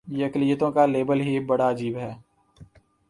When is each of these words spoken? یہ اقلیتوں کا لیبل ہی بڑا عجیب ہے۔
یہ 0.07 0.25
اقلیتوں 0.25 0.71
کا 0.71 0.85
لیبل 0.85 1.21
ہی 1.21 1.39
بڑا 1.39 1.69
عجیب 1.69 1.97
ہے۔ 1.97 2.13